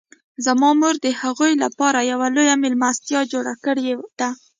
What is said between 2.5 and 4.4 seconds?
میلمستیا جوړه کړې ده